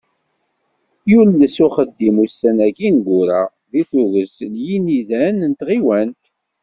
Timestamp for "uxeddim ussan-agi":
1.67-2.85